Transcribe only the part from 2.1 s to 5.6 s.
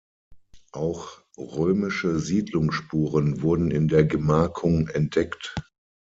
Siedlungsspuren wurden in der Gemarkung entdeckt.